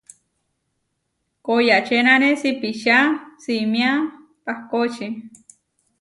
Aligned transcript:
Koyačénane 1.45 2.29
sipičá 2.41 2.97
simiá 3.43 3.91
pahkóči. 4.45 5.07